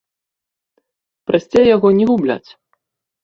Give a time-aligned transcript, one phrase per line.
[1.31, 2.49] Прасцей яго не губляць.